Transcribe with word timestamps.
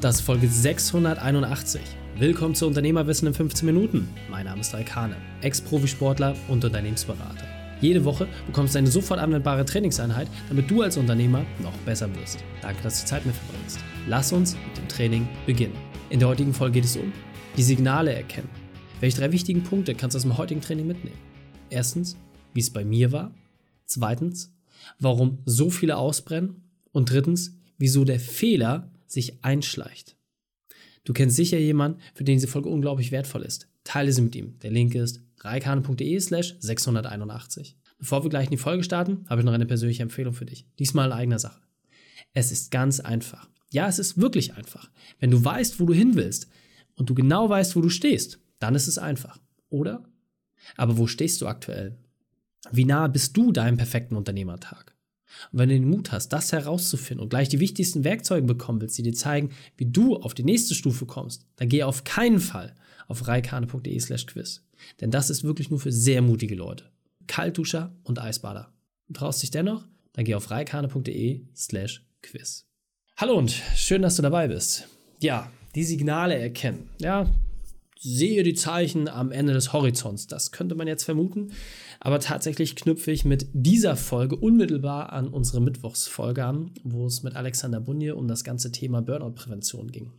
Das 0.00 0.14
ist 0.16 0.20
Folge 0.22 0.48
681. 0.48 1.82
Willkommen 2.16 2.54
zu 2.54 2.66
Unternehmerwissen 2.66 3.28
in 3.28 3.34
15 3.34 3.66
Minuten. 3.66 4.08
Mein 4.30 4.46
Name 4.46 4.62
ist 4.62 4.72
Raikane, 4.72 5.16
Ex-Profisportler 5.42 6.34
und 6.48 6.64
Unternehmensberater. 6.64 7.44
Jede 7.82 8.02
Woche 8.06 8.26
bekommst 8.46 8.74
du 8.74 8.78
eine 8.78 8.90
sofort 8.90 9.20
anwendbare 9.20 9.66
Trainingseinheit, 9.66 10.26
damit 10.48 10.70
du 10.70 10.80
als 10.80 10.96
Unternehmer 10.96 11.44
noch 11.58 11.76
besser 11.84 12.08
wirst. 12.16 12.42
Danke, 12.62 12.82
dass 12.82 13.02
du 13.02 13.08
Zeit 13.08 13.26
mit 13.26 13.34
verbringst. 13.34 13.78
Lass 14.08 14.32
uns 14.32 14.54
mit 14.54 14.78
dem 14.78 14.88
Training 14.88 15.28
beginnen. 15.44 15.76
In 16.08 16.18
der 16.18 16.28
heutigen 16.28 16.54
Folge 16.54 16.80
geht 16.80 16.86
es 16.86 16.96
um 16.96 17.12
die 17.58 17.62
Signale 17.62 18.14
erkennen. 18.14 18.48
Welche 19.00 19.18
drei 19.18 19.32
wichtigen 19.32 19.64
Punkte 19.64 19.94
kannst 19.94 20.14
du 20.14 20.16
aus 20.16 20.22
dem 20.22 20.38
heutigen 20.38 20.62
Training 20.62 20.86
mitnehmen? 20.86 21.18
Erstens, 21.68 22.16
wie 22.54 22.60
es 22.60 22.72
bei 22.72 22.86
mir 22.86 23.12
war. 23.12 23.34
Zweitens, 23.84 24.50
warum 24.98 25.40
so 25.44 25.68
viele 25.68 25.98
ausbrennen. 25.98 26.62
Und 26.90 27.10
drittens, 27.10 27.54
wieso 27.76 28.06
der 28.06 28.18
Fehler 28.18 28.89
sich 29.12 29.44
einschleicht. 29.44 30.16
Du 31.04 31.12
kennst 31.12 31.36
sicher 31.36 31.58
jemanden, 31.58 32.00
für 32.14 32.24
den 32.24 32.36
diese 32.36 32.48
Folge 32.48 32.68
unglaublich 32.68 33.10
wertvoll 33.10 33.42
ist. 33.42 33.68
Teile 33.84 34.12
sie 34.12 34.22
mit 34.22 34.36
ihm. 34.36 34.58
Der 34.60 34.70
Link 34.70 34.94
ist 34.94 35.22
reikane.de 35.38 36.20
slash 36.20 36.56
681. 36.60 37.76
Bevor 37.98 38.24
wir 38.24 38.30
gleich 38.30 38.46
in 38.46 38.52
die 38.52 38.56
Folge 38.56 38.84
starten, 38.84 39.24
habe 39.28 39.40
ich 39.40 39.44
noch 39.44 39.52
eine 39.52 39.66
persönliche 39.66 40.02
Empfehlung 40.02 40.34
für 40.34 40.46
dich. 40.46 40.66
Diesmal 40.78 41.06
in 41.08 41.12
eigener 41.12 41.38
Sache. 41.38 41.60
Es 42.32 42.52
ist 42.52 42.70
ganz 42.70 43.00
einfach. 43.00 43.48
Ja, 43.70 43.88
es 43.88 43.98
ist 43.98 44.20
wirklich 44.20 44.54
einfach. 44.54 44.90
Wenn 45.18 45.30
du 45.30 45.42
weißt, 45.42 45.80
wo 45.80 45.86
du 45.86 45.92
hin 45.92 46.14
willst 46.14 46.48
und 46.96 47.08
du 47.08 47.14
genau 47.14 47.48
weißt, 47.48 47.76
wo 47.76 47.80
du 47.80 47.88
stehst, 47.88 48.40
dann 48.58 48.74
ist 48.74 48.88
es 48.88 48.98
einfach. 48.98 49.38
Oder? 49.68 50.04
Aber 50.76 50.98
wo 50.98 51.06
stehst 51.06 51.40
du 51.40 51.46
aktuell? 51.46 51.98
Wie 52.70 52.84
nah 52.84 53.08
bist 53.08 53.36
du 53.36 53.52
deinem 53.52 53.76
perfekten 53.76 54.16
Unternehmertag? 54.16 54.94
Und 55.52 55.58
wenn 55.58 55.68
du 55.68 55.74
den 55.76 55.88
Mut 55.88 56.12
hast, 56.12 56.28
das 56.28 56.52
herauszufinden 56.52 57.22
und 57.22 57.30
gleich 57.30 57.48
die 57.48 57.60
wichtigsten 57.60 58.04
Werkzeuge 58.04 58.46
bekommen 58.46 58.80
willst, 58.80 58.98
die 58.98 59.02
dir 59.02 59.14
zeigen, 59.14 59.50
wie 59.76 59.86
du 59.86 60.16
auf 60.16 60.34
die 60.34 60.44
nächste 60.44 60.74
Stufe 60.74 61.06
kommst, 61.06 61.46
dann 61.56 61.68
geh 61.68 61.82
auf 61.82 62.04
keinen 62.04 62.40
Fall 62.40 62.74
auf 63.08 63.26
reikane.de 63.26 63.98
slash 63.98 64.26
quiz. 64.26 64.62
Denn 65.00 65.10
das 65.10 65.30
ist 65.30 65.44
wirklich 65.44 65.70
nur 65.70 65.80
für 65.80 65.92
sehr 65.92 66.22
mutige 66.22 66.54
Leute. 66.54 66.84
Kaltduscher 67.26 67.94
und 68.04 68.20
Eisbader. 68.20 68.72
Du 69.08 69.14
traust 69.14 69.42
dich 69.42 69.50
dennoch? 69.50 69.86
Dann 70.12 70.24
geh 70.24 70.34
auf 70.34 70.50
reikane.de 70.50 71.42
slash 71.54 72.04
quiz. 72.22 72.66
Hallo 73.16 73.36
und 73.36 73.50
schön, 73.76 74.02
dass 74.02 74.16
du 74.16 74.22
dabei 74.22 74.48
bist. 74.48 74.88
Ja, 75.20 75.50
die 75.74 75.84
Signale 75.84 76.38
erkennen. 76.38 76.88
Ja, 77.00 77.26
sehe 78.02 78.42
die 78.42 78.54
Zeichen 78.54 79.08
am 79.08 79.30
Ende 79.30 79.52
des 79.52 79.72
Horizonts. 79.72 80.26
Das 80.26 80.52
könnte 80.52 80.74
man 80.74 80.88
jetzt 80.88 81.04
vermuten. 81.04 81.52
Aber 82.00 82.18
tatsächlich 82.18 82.74
knüpfe 82.74 83.12
ich 83.12 83.26
mit 83.26 83.48
dieser 83.52 83.94
Folge 83.94 84.36
unmittelbar 84.36 85.12
an 85.12 85.28
unsere 85.28 85.60
Mittwochsfolge 85.60 86.44
an, 86.44 86.72
wo 86.82 87.06
es 87.06 87.22
mit 87.22 87.36
Alexander 87.36 87.80
Bunje 87.80 88.16
um 88.16 88.26
das 88.26 88.42
ganze 88.42 88.72
Thema 88.72 89.02
Burnout-Prävention 89.02 89.92
ging. 89.92 90.12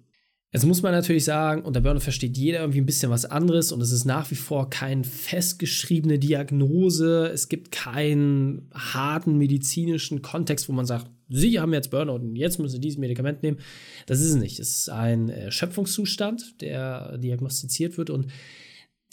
Jetzt 0.53 0.66
muss 0.66 0.81
man 0.81 0.91
natürlich 0.91 1.23
sagen, 1.23 1.61
unter 1.61 1.80
Burnout 1.80 2.02
versteht 2.02 2.38
jeder 2.38 2.59
irgendwie 2.59 2.81
ein 2.81 2.85
bisschen 2.85 3.09
was 3.09 3.23
anderes 3.23 3.71
und 3.71 3.80
es 3.80 3.94
ist 3.94 4.03
nach 4.03 4.30
wie 4.31 4.35
vor 4.35 4.69
keine 4.69 5.05
festgeschriebene 5.05 6.19
Diagnose. 6.19 7.27
Es 7.33 7.47
gibt 7.47 7.71
keinen 7.71 8.69
harten 8.73 9.38
medizinischen 9.38 10.21
Kontext, 10.21 10.67
wo 10.67 10.73
man 10.73 10.85
sagt, 10.85 11.09
Sie 11.30 11.58
haben 11.61 11.71
jetzt 11.71 11.91
Burnout 11.91 12.16
und 12.16 12.35
jetzt 12.35 12.59
müssen 12.59 12.73
Sie 12.73 12.81
dieses 12.81 12.99
Medikament 12.99 13.43
nehmen. 13.43 13.59
Das 14.08 14.19
ist 14.19 14.31
es 14.31 14.35
nicht. 14.35 14.59
Es 14.59 14.75
ist 14.80 14.89
ein 14.89 15.33
Schöpfungszustand, 15.49 16.59
der 16.59 17.17
diagnostiziert 17.17 17.97
wird 17.97 18.09
und 18.09 18.27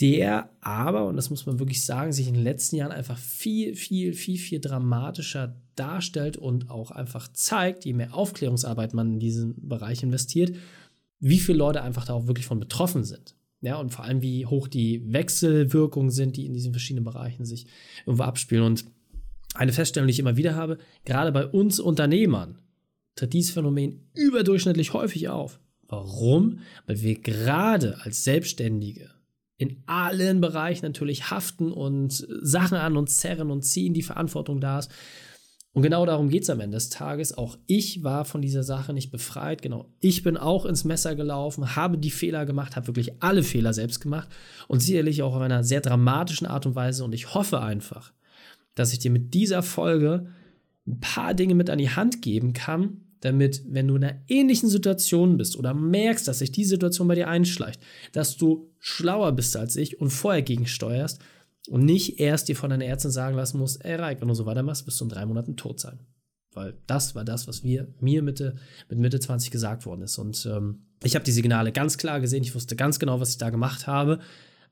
der 0.00 0.50
aber, 0.60 1.06
und 1.06 1.14
das 1.16 1.30
muss 1.30 1.46
man 1.46 1.60
wirklich 1.60 1.84
sagen, 1.84 2.12
sich 2.12 2.26
in 2.26 2.34
den 2.34 2.42
letzten 2.42 2.76
Jahren 2.76 2.92
einfach 2.92 3.18
viel, 3.18 3.76
viel, 3.76 4.12
viel, 4.12 4.38
viel 4.38 4.60
dramatischer 4.60 5.56
darstellt 5.76 6.36
und 6.36 6.70
auch 6.70 6.90
einfach 6.90 7.28
zeigt, 7.32 7.84
je 7.84 7.92
mehr 7.92 8.14
Aufklärungsarbeit 8.14 8.94
man 8.94 9.14
in 9.14 9.20
diesen 9.20 9.68
Bereich 9.68 10.02
investiert, 10.02 10.56
wie 11.20 11.38
viele 11.38 11.58
Leute 11.58 11.82
einfach 11.82 12.04
da 12.04 12.14
auch 12.14 12.26
wirklich 12.26 12.46
von 12.46 12.60
betroffen 12.60 13.04
sind. 13.04 13.34
Ja, 13.60 13.76
und 13.76 13.90
vor 13.90 14.04
allem, 14.04 14.22
wie 14.22 14.46
hoch 14.46 14.68
die 14.68 15.12
Wechselwirkungen 15.12 16.10
sind, 16.10 16.36
die 16.36 16.46
in 16.46 16.52
diesen 16.52 16.72
verschiedenen 16.72 17.04
Bereichen 17.04 17.44
sich 17.44 17.66
irgendwo 18.06 18.22
abspielen. 18.22 18.62
Und 18.62 18.84
eine 19.54 19.72
Feststellung, 19.72 20.06
die 20.06 20.12
ich 20.12 20.20
immer 20.20 20.36
wieder 20.36 20.54
habe, 20.54 20.78
gerade 21.04 21.32
bei 21.32 21.46
uns 21.46 21.80
Unternehmern 21.80 22.58
tritt 23.16 23.32
dieses 23.32 23.50
Phänomen 23.52 24.08
überdurchschnittlich 24.14 24.92
häufig 24.92 25.28
auf. 25.28 25.58
Warum? 25.88 26.60
Weil 26.86 27.00
wir 27.00 27.18
gerade 27.18 27.98
als 28.02 28.22
Selbstständige 28.22 29.10
in 29.56 29.82
allen 29.86 30.40
Bereichen 30.40 30.86
natürlich 30.86 31.30
haften 31.30 31.72
und 31.72 32.26
Sachen 32.42 32.78
an 32.78 32.96
uns 32.96 33.16
zerren 33.16 33.50
und 33.50 33.62
ziehen, 33.62 33.92
die 33.92 34.02
Verantwortung 34.02 34.60
da 34.60 34.78
ist. 34.78 34.90
Und 35.72 35.82
genau 35.82 36.06
darum 36.06 36.28
geht 36.28 36.42
es 36.42 36.50
am 36.50 36.60
Ende 36.60 36.76
des 36.76 36.88
Tages. 36.88 37.36
Auch 37.36 37.58
ich 37.66 38.02
war 38.02 38.24
von 38.24 38.42
dieser 38.42 38.62
Sache 38.62 38.92
nicht 38.92 39.10
befreit. 39.10 39.62
Genau, 39.62 39.86
ich 40.00 40.22
bin 40.22 40.36
auch 40.36 40.64
ins 40.64 40.84
Messer 40.84 41.14
gelaufen, 41.14 41.76
habe 41.76 41.98
die 41.98 42.10
Fehler 42.10 42.46
gemacht, 42.46 42.74
habe 42.74 42.88
wirklich 42.88 43.22
alle 43.22 43.42
Fehler 43.42 43.72
selbst 43.72 44.00
gemacht 44.00 44.28
und 44.66 44.80
sicherlich 44.80 45.22
auch 45.22 45.34
auf 45.34 45.42
einer 45.42 45.64
sehr 45.64 45.80
dramatischen 45.80 46.46
Art 46.46 46.66
und 46.66 46.74
Weise. 46.74 47.04
Und 47.04 47.14
ich 47.14 47.34
hoffe 47.34 47.60
einfach, 47.60 48.12
dass 48.74 48.92
ich 48.92 48.98
dir 48.98 49.10
mit 49.10 49.34
dieser 49.34 49.62
Folge 49.62 50.26
ein 50.86 51.00
paar 51.00 51.34
Dinge 51.34 51.54
mit 51.54 51.68
an 51.70 51.78
die 51.78 51.90
Hand 51.90 52.22
geben 52.22 52.54
kann, 52.54 53.02
damit, 53.20 53.62
wenn 53.68 53.88
du 53.88 53.96
in 53.96 54.04
einer 54.04 54.20
ähnlichen 54.28 54.68
Situation 54.68 55.36
bist 55.36 55.56
oder 55.56 55.74
merkst, 55.74 56.26
dass 56.28 56.38
sich 56.38 56.52
die 56.52 56.64
Situation 56.64 57.08
bei 57.08 57.14
dir 57.14 57.28
einschleicht, 57.28 57.80
dass 58.12 58.36
du 58.36 58.70
schlauer 58.78 59.32
bist 59.32 59.56
als 59.56 59.76
ich 59.76 60.00
und 60.00 60.10
vorher 60.10 60.42
gegensteuerst 60.42 61.20
und 61.68 61.84
nicht 61.84 62.20
erst 62.20 62.48
dir 62.48 62.56
von 62.56 62.70
deiner 62.70 62.84
Ärztin 62.84 63.10
sagen 63.10 63.36
lassen 63.36 63.58
musst, 63.58 63.84
ey 63.84 63.94
Reik, 63.94 64.20
wenn 64.20 64.28
du 64.28 64.34
so 64.34 64.46
weitermachst, 64.46 64.86
wirst 64.86 65.00
du 65.00 65.04
in 65.04 65.10
drei 65.10 65.26
Monaten 65.26 65.56
tot 65.56 65.80
sein. 65.80 66.00
Weil 66.54 66.74
das 66.86 67.14
war 67.14 67.24
das, 67.24 67.46
was 67.46 67.62
wir, 67.62 67.88
mir 68.00 68.22
Mitte, 68.22 68.56
mit 68.88 68.98
Mitte 68.98 69.20
20 69.20 69.50
gesagt 69.50 69.86
worden 69.86 70.02
ist. 70.02 70.18
Und 70.18 70.46
ähm, 70.46 70.86
ich 71.02 71.14
habe 71.14 71.24
die 71.24 71.32
Signale 71.32 71.72
ganz 71.72 71.98
klar 71.98 72.20
gesehen, 72.20 72.42
ich 72.42 72.54
wusste 72.54 72.74
ganz 72.74 72.98
genau, 72.98 73.20
was 73.20 73.30
ich 73.30 73.38
da 73.38 73.50
gemacht 73.50 73.86
habe, 73.86 74.18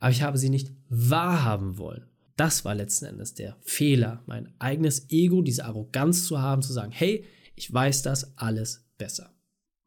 aber 0.01 0.11
ich 0.11 0.23
habe 0.23 0.39
sie 0.39 0.51
nicht 0.51 0.73
wahrhaben 0.89 1.79
wollen. 1.79 2.07
Das 2.37 2.65
war 2.65 2.75
letzten 2.75 3.07
Endes 3.07 3.35
der 3.35 3.57
Fehler, 3.63 4.23
mein 4.27 4.53
eigenes 4.59 5.11
Ego, 5.11 5.43
diese 5.43 5.65
Arroganz 5.65 6.27
zu 6.27 6.41
haben, 6.41 6.63
zu 6.63 6.73
sagen, 6.73 6.93
hey, 6.93 7.25
ich 7.55 7.73
weiß 7.73 8.03
das 8.03 8.37
alles 8.37 8.87
besser. 8.99 9.36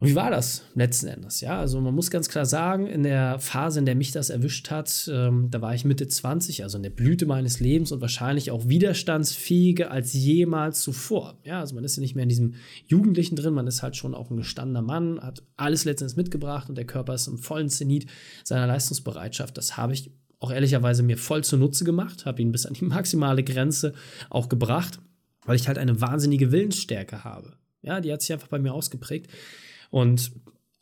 Und 0.02 0.08
wie 0.08 0.16
war 0.16 0.32
das 0.32 0.64
letzten 0.76 1.08
Endes? 1.08 1.42
Ja, 1.42 1.60
also 1.60 1.82
man 1.82 1.94
muss 1.94 2.10
ganz 2.10 2.30
klar 2.30 2.46
sagen, 2.46 2.88
in 2.88 3.04
der 3.04 3.38
Phase, 3.38 3.80
in 3.80 3.86
der 3.86 3.96
mich 3.96 4.14
das 4.14 4.30
erwischt 4.30 4.72
hat, 4.72 5.12
ähm, 5.14 5.50
da 5.52 5.62
war 5.62 5.76
ich 5.76 5.84
Mitte 5.84 6.08
20, 6.08 6.64
also 6.64 6.78
in 6.78 6.84
der 6.84 6.90
Blüte 6.90 7.26
meines 7.26 7.60
Lebens 7.60 7.92
und 7.92 8.00
wahrscheinlich 8.00 8.50
auch 8.50 8.70
widerstandsfähiger 8.70 9.92
als 9.92 10.14
jemals 10.14 10.82
zuvor. 10.84 11.38
Ja, 11.44 11.60
also 11.60 11.76
man 11.76 11.84
ist 11.84 11.98
ja 11.98 12.02
nicht 12.02 12.16
mehr 12.16 12.24
in 12.24 12.30
diesem 12.30 12.54
Jugendlichen 12.86 13.36
drin, 13.36 13.54
man 13.54 13.68
ist 13.68 13.84
halt 13.84 13.98
schon 13.98 14.16
auch 14.16 14.30
ein 14.32 14.38
gestandener 14.38 14.82
Mann, 14.82 15.20
hat 15.22 15.44
alles 15.58 15.84
letztendlich 15.84 16.16
mitgebracht 16.16 16.70
und 16.70 16.76
der 16.76 16.86
Körper 16.86 17.14
ist 17.16 17.28
im 17.28 17.38
vollen 17.38 17.68
Zenit 17.68 18.06
seiner 18.46 18.68
Leistungsbereitschaft. 18.68 19.58
Das 19.58 19.76
habe 19.76 19.92
ich 19.92 20.14
auch 20.40 20.52
ehrlicherweise 20.52 21.04
mir 21.04 21.18
voll 21.18 21.44
zunutze 21.44 21.84
gemacht, 21.84 22.26
habe 22.26 22.42
ihn 22.42 22.54
bis 22.54 22.66
an 22.66 22.74
die 22.74 22.86
maximale 22.86 23.44
Grenze 23.44 23.92
auch 24.30 24.48
gebracht, 24.48 25.00
weil 25.46 25.58
ich 25.58 25.68
halt 25.68 25.78
eine 25.78 26.00
wahnsinnige 26.00 26.54
Willensstärke 26.54 27.26
habe. 27.26 27.58
Ja, 27.82 28.00
die 28.00 28.14
hat 28.14 28.22
sich 28.22 28.32
einfach 28.32 28.48
bei 28.48 28.60
mir 28.60 28.74
ausgeprägt. 28.74 29.30
Und 29.90 30.32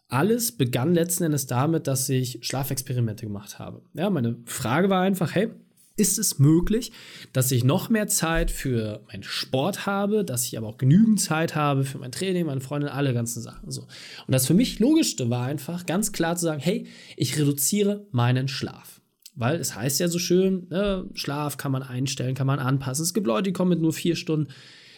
alles 0.09 0.51
begann 0.53 0.94
letzten 0.94 1.25
Endes 1.25 1.47
damit, 1.47 1.88
dass 1.88 2.07
ich 2.09 2.40
Schlafexperimente 2.41 3.25
gemacht 3.25 3.59
habe. 3.59 3.81
Ja, 3.94 4.09
meine 4.09 4.38
Frage 4.45 4.90
war 4.90 5.01
einfach, 5.01 5.35
hey, 5.35 5.50
ist 5.97 6.19
es 6.19 6.38
möglich, 6.38 6.91
dass 7.34 7.51
ich 7.51 7.63
noch 7.63 7.90
mehr 7.90 8.07
Zeit 8.07 8.51
für 8.51 9.01
meinen 9.07 9.23
Sport 9.23 9.88
habe, 9.88 10.23
dass 10.23 10.46
ich 10.46 10.57
aber 10.57 10.67
auch 10.67 10.78
genügend 10.78 11.19
Zeit 11.19 11.56
habe 11.56 11.84
für 11.84 11.97
mein 11.97 12.12
Training, 12.12 12.46
meine 12.46 12.62
Freundin, 12.62 12.90
alle 12.90 13.13
ganzen 13.13 13.41
Sachen 13.41 13.72
so. 13.72 13.81
Und 13.81 14.34
das 14.34 14.46
für 14.46 14.53
mich 14.53 14.79
logischste 14.79 15.29
war 15.29 15.46
einfach 15.46 15.88
ganz 15.88 16.12
klar 16.12 16.35
zu 16.35 16.46
sagen, 16.46 16.62
hey, 16.62 16.85
ich 17.17 17.38
reduziere 17.38 18.06
meinen 18.12 18.47
Schlaf. 18.47 19.01
Weil 19.35 19.59
es 19.59 19.75
heißt 19.75 20.00
ja 20.00 20.07
so 20.07 20.19
schön, 20.19 20.67
ne, 20.69 21.09
Schlaf 21.13 21.57
kann 21.57 21.72
man 21.72 21.84
einstellen, 21.84 22.35
kann 22.35 22.47
man 22.47 22.59
anpassen. 22.59 23.03
Es 23.03 23.13
gibt 23.13 23.28
Leute, 23.28 23.44
die 23.44 23.53
kommen 23.53 23.69
mit 23.69 23.81
nur 23.81 23.94
vier 23.94 24.16
Stunden 24.16 24.51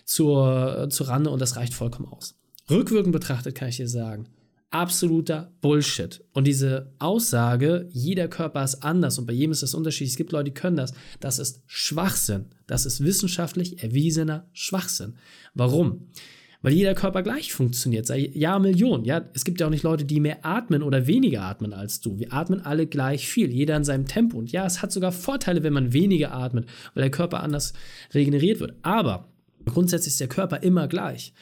zur, 0.05 0.87
zur 0.89 1.07
Rande 1.07 1.29
und 1.29 1.39
das 1.41 1.55
reicht 1.55 1.73
vollkommen 1.73 2.09
aus. 2.09 2.38
Rückwirkend 2.69 3.13
betrachtet 3.13 3.55
kann 3.55 3.69
ich 3.69 3.77
dir 3.77 3.87
sagen, 3.87 4.27
absoluter 4.71 5.51
Bullshit. 5.61 6.23
Und 6.33 6.45
diese 6.45 6.93
Aussage, 6.99 7.87
jeder 7.91 8.27
Körper 8.27 8.63
ist 8.63 8.83
anders 8.83 9.17
und 9.17 9.25
bei 9.25 9.33
jedem 9.33 9.51
ist 9.51 9.63
das 9.63 9.73
unterschiedlich, 9.73 10.11
es 10.11 10.17
gibt 10.17 10.31
Leute, 10.31 10.45
die 10.45 10.53
können 10.53 10.77
das, 10.77 10.93
das 11.19 11.39
ist 11.39 11.63
Schwachsinn. 11.65 12.45
Das 12.67 12.85
ist 12.85 13.03
wissenschaftlich 13.03 13.81
erwiesener 13.81 14.47
Schwachsinn. 14.53 15.15
Warum? 15.55 16.09
Weil 16.61 16.73
jeder 16.73 16.93
Körper 16.93 17.23
gleich 17.23 17.53
funktioniert, 17.53 18.09
ja 18.09 18.59
Million. 18.59 19.05
Ja, 19.05 19.25
es 19.33 19.45
gibt 19.45 19.61
ja 19.61 19.67
auch 19.67 19.71
nicht 19.71 19.83
Leute, 19.83 20.03
die 20.03 20.19
mehr 20.19 20.45
atmen 20.45 20.83
oder 20.83 21.07
weniger 21.07 21.43
atmen 21.43 21.73
als 21.73 22.01
du. 22.01 22.19
Wir 22.19 22.33
atmen 22.33 22.61
alle 22.61 22.85
gleich 22.85 23.29
viel, 23.29 23.49
jeder 23.49 23.77
in 23.77 23.85
seinem 23.85 24.05
Tempo. 24.05 24.37
Und 24.37 24.51
ja, 24.51 24.65
es 24.65 24.81
hat 24.81 24.91
sogar 24.91 25.13
Vorteile, 25.13 25.63
wenn 25.63 25.71
man 25.71 25.93
weniger 25.93 26.33
atmet, 26.33 26.65
weil 26.93 27.03
der 27.03 27.11
Körper 27.11 27.41
anders 27.41 27.73
regeneriert 28.13 28.59
wird. 28.59 28.73
Aber 28.81 29.29
grundsätzlich 29.65 30.13
ist 30.13 30.19
der 30.19 30.27
Körper 30.27 30.61
immer 30.61 30.89
gleich. 30.89 31.33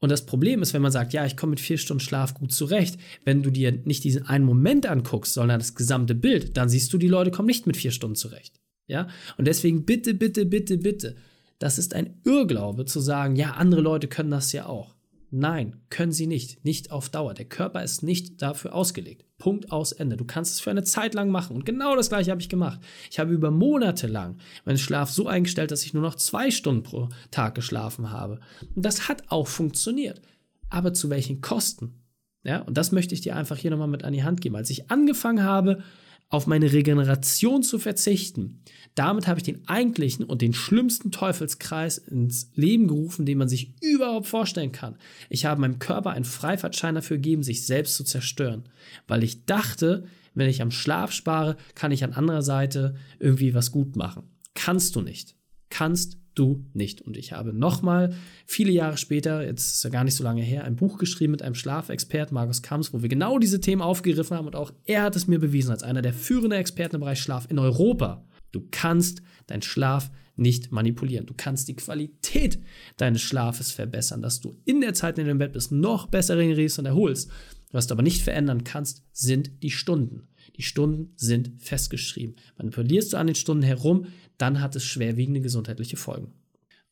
Und 0.00 0.10
das 0.10 0.24
Problem 0.24 0.62
ist, 0.62 0.72
wenn 0.72 0.82
man 0.82 0.92
sagt, 0.92 1.12
ja, 1.12 1.26
ich 1.26 1.36
komme 1.36 1.50
mit 1.50 1.60
vier 1.60 1.76
Stunden 1.78 2.00
Schlaf 2.00 2.34
gut 2.34 2.52
zurecht, 2.52 2.98
wenn 3.24 3.42
du 3.42 3.50
dir 3.50 3.70
nicht 3.84 4.02
diesen 4.02 4.26
einen 4.26 4.46
Moment 4.46 4.86
anguckst, 4.86 5.34
sondern 5.34 5.60
das 5.60 5.74
gesamte 5.74 6.14
Bild, 6.14 6.56
dann 6.56 6.70
siehst 6.70 6.92
du, 6.92 6.98
die 6.98 7.08
Leute 7.08 7.30
kommen 7.30 7.46
nicht 7.46 7.66
mit 7.66 7.76
vier 7.76 7.90
Stunden 7.90 8.16
zurecht. 8.16 8.60
Ja? 8.86 9.08
Und 9.36 9.46
deswegen 9.46 9.84
bitte, 9.84 10.14
bitte, 10.14 10.46
bitte, 10.46 10.78
bitte. 10.78 11.16
Das 11.58 11.78
ist 11.78 11.94
ein 11.94 12.20
Irrglaube 12.24 12.86
zu 12.86 13.00
sagen, 13.00 13.36
ja, 13.36 13.52
andere 13.52 13.82
Leute 13.82 14.08
können 14.08 14.30
das 14.30 14.52
ja 14.52 14.66
auch. 14.66 14.94
Nein, 15.30 15.76
können 15.90 16.12
sie 16.12 16.26
nicht. 16.26 16.64
Nicht 16.64 16.90
auf 16.90 17.08
Dauer. 17.08 17.34
Der 17.34 17.44
Körper 17.44 17.82
ist 17.82 18.02
nicht 18.02 18.42
dafür 18.42 18.74
ausgelegt. 18.74 19.24
Punkt 19.38 19.70
aus 19.70 19.92
Ende. 19.92 20.16
Du 20.16 20.24
kannst 20.24 20.52
es 20.52 20.60
für 20.60 20.70
eine 20.70 20.82
Zeit 20.82 21.14
lang 21.14 21.30
machen. 21.30 21.54
Und 21.54 21.64
genau 21.64 21.94
das 21.94 22.08
gleiche 22.08 22.32
habe 22.32 22.40
ich 22.40 22.48
gemacht. 22.48 22.80
Ich 23.10 23.18
habe 23.18 23.32
über 23.32 23.50
Monate 23.50 24.08
lang 24.08 24.38
meinen 24.64 24.78
Schlaf 24.78 25.10
so 25.10 25.28
eingestellt, 25.28 25.70
dass 25.70 25.84
ich 25.84 25.94
nur 25.94 26.02
noch 26.02 26.16
zwei 26.16 26.50
Stunden 26.50 26.82
pro 26.82 27.08
Tag 27.30 27.54
geschlafen 27.54 28.10
habe. 28.10 28.40
Und 28.74 28.84
das 28.84 29.08
hat 29.08 29.24
auch 29.28 29.46
funktioniert. 29.46 30.20
Aber 30.68 30.92
zu 30.92 31.10
welchen 31.10 31.40
Kosten? 31.40 31.94
Ja, 32.42 32.60
und 32.62 32.76
das 32.76 32.90
möchte 32.90 33.14
ich 33.14 33.20
dir 33.20 33.36
einfach 33.36 33.56
hier 33.56 33.70
nochmal 33.70 33.88
mit 33.88 34.04
an 34.04 34.12
die 34.12 34.24
Hand 34.24 34.40
geben. 34.40 34.56
Als 34.56 34.70
ich 34.70 34.90
angefangen 34.90 35.44
habe, 35.44 35.82
auf 36.30 36.46
meine 36.46 36.72
Regeneration 36.72 37.62
zu 37.62 37.78
verzichten. 37.78 38.62
Damit 38.94 39.26
habe 39.26 39.38
ich 39.38 39.44
den 39.44 39.66
eigentlichen 39.68 40.24
und 40.24 40.42
den 40.42 40.52
schlimmsten 40.52 41.10
Teufelskreis 41.10 41.98
ins 41.98 42.50
Leben 42.54 42.88
gerufen, 42.88 43.26
den 43.26 43.38
man 43.38 43.48
sich 43.48 43.74
überhaupt 43.82 44.26
vorstellen 44.26 44.72
kann. 44.72 44.96
Ich 45.28 45.44
habe 45.44 45.60
meinem 45.60 45.78
Körper 45.78 46.10
einen 46.10 46.24
Freifahrtschein 46.24 46.94
dafür 46.94 47.16
gegeben, 47.16 47.42
sich 47.42 47.66
selbst 47.66 47.96
zu 47.96 48.04
zerstören, 48.04 48.68
weil 49.06 49.24
ich 49.24 49.44
dachte, 49.44 50.06
wenn 50.34 50.48
ich 50.48 50.62
am 50.62 50.70
Schlaf 50.70 51.12
spare, 51.12 51.56
kann 51.74 51.92
ich 51.92 52.04
an 52.04 52.12
anderer 52.12 52.42
Seite 52.42 52.94
irgendwie 53.18 53.54
was 53.54 53.72
gut 53.72 53.96
machen. 53.96 54.22
Kannst 54.54 54.94
du 54.96 55.00
nicht. 55.00 55.36
Kannst 55.68 56.19
du 56.34 56.64
nicht. 56.72 57.02
Und 57.02 57.16
ich 57.16 57.32
habe 57.32 57.52
nochmal 57.52 58.14
viele 58.46 58.72
Jahre 58.72 58.96
später, 58.96 59.44
jetzt 59.44 59.74
ist 59.74 59.84
ja 59.84 59.90
gar 59.90 60.04
nicht 60.04 60.14
so 60.14 60.24
lange 60.24 60.42
her, 60.42 60.64
ein 60.64 60.76
Buch 60.76 60.98
geschrieben 60.98 61.32
mit 61.32 61.42
einem 61.42 61.54
Schlafexperten, 61.54 62.34
Markus 62.34 62.62
Kamps, 62.62 62.92
wo 62.92 63.02
wir 63.02 63.08
genau 63.08 63.38
diese 63.38 63.60
Themen 63.60 63.82
aufgegriffen 63.82 64.36
haben 64.36 64.46
und 64.46 64.56
auch 64.56 64.72
er 64.84 65.02
hat 65.02 65.16
es 65.16 65.26
mir 65.26 65.38
bewiesen 65.38 65.70
als 65.70 65.82
einer 65.82 66.02
der 66.02 66.14
führenden 66.14 66.58
Experten 66.58 66.96
im 66.96 67.00
Bereich 67.00 67.20
Schlaf 67.20 67.46
in 67.50 67.58
Europa. 67.58 68.24
Du 68.52 68.66
kannst 68.70 69.22
deinen 69.46 69.62
Schlaf 69.62 70.10
nicht 70.36 70.72
manipulieren. 70.72 71.26
Du 71.26 71.34
kannst 71.36 71.68
die 71.68 71.76
Qualität 71.76 72.58
deines 72.96 73.20
Schlafes 73.20 73.72
verbessern, 73.72 74.22
dass 74.22 74.40
du 74.40 74.56
in 74.64 74.80
der 74.80 74.94
Zeit, 74.94 75.18
in 75.18 75.24
der 75.24 75.26
du 75.26 75.30
im 75.32 75.38
Bett 75.38 75.52
bist, 75.52 75.70
noch 75.70 76.06
besser 76.06 76.38
regenerierst 76.38 76.78
und 76.78 76.86
erholst. 76.86 77.30
Was 77.72 77.86
du 77.86 77.94
aber 77.94 78.02
nicht 78.02 78.22
verändern 78.22 78.64
kannst, 78.64 79.04
sind 79.12 79.62
die 79.62 79.70
Stunden. 79.70 80.28
Die 80.60 80.66
Stunden 80.66 81.14
sind 81.16 81.52
festgeschrieben. 81.56 82.36
Manipulierst 82.58 83.14
du 83.14 83.16
an 83.16 83.28
den 83.28 83.34
Stunden 83.34 83.62
herum, 83.62 84.08
dann 84.36 84.60
hat 84.60 84.76
es 84.76 84.84
schwerwiegende 84.84 85.40
gesundheitliche 85.40 85.96
Folgen. 85.96 86.34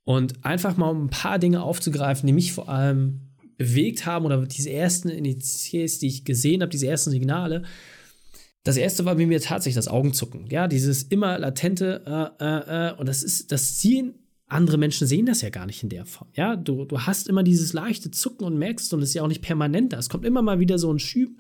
Und 0.05 0.43
einfach 0.43 0.79
mal 0.79 0.89
um 0.89 1.05
ein 1.05 1.11
paar 1.11 1.39
Dinge 1.39 1.63
aufzugreifen, 1.63 2.27
die 2.27 2.33
mich 2.33 2.55
vor 2.55 2.71
allem 2.71 3.29
bewegt 3.59 4.07
haben 4.07 4.25
oder 4.25 4.47
diese 4.47 4.71
ersten 4.71 5.11
Indizes, 5.11 5.99
die 5.99 6.07
ich 6.07 6.25
gesehen 6.25 6.63
habe, 6.63 6.71
diese 6.71 6.87
ersten 6.87 7.11
Signale. 7.11 7.65
Das 8.65 8.79
erste 8.79 9.05
war 9.05 9.17
bei 9.17 9.27
mir 9.27 9.39
tatsächlich 9.39 9.75
das 9.75 9.89
Augenzucken. 9.89 10.47
Ja, 10.49 10.67
dieses 10.67 11.03
immer 11.03 11.39
latente, 11.39 12.05
äh, 12.07 12.43
äh, 12.43 12.89
äh, 12.89 12.95
und 12.95 13.07
das 13.07 13.23
ist, 13.23 13.53
das 13.53 13.77
ziehen 13.77 14.15
andere 14.47 14.79
Menschen 14.79 15.07
sehen 15.07 15.27
das 15.27 15.43
ja 15.43 15.51
gar 15.51 15.67
nicht 15.67 15.83
in 15.83 15.91
der 15.91 16.07
Form. 16.07 16.29
Ja, 16.35 16.57
du, 16.57 16.87
du 16.87 17.03
hast 17.03 17.29
immer 17.29 17.43
dieses 17.43 17.75
leichte 17.75 18.11
Zucken 18.11 18.47
und 18.47 18.57
merkst, 18.59 18.95
und 18.95 19.03
es 19.03 19.11
ist 19.11 19.15
ja 19.15 19.23
auch 19.23 19.29
nicht 19.29 19.43
permanent 19.43 19.93
da. 19.93 19.99
Es 19.99 20.09
kommt 20.09 20.25
immer 20.25 20.41
mal 20.41 20.59
wieder 20.59 20.79
so 20.79 20.91
ein 20.91 20.99
Schüb. 20.99 21.39